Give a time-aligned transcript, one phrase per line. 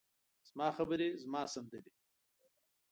[0.49, 1.91] زما خبرې، زما سندرې،